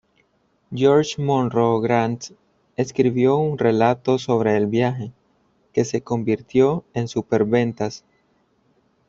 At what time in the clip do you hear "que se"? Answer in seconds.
5.73-6.01